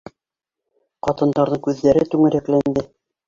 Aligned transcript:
Ҡатындарҙың 1.07 1.61
күҙҙәре 1.69 2.05
түңәрәкләнде: 2.15 2.87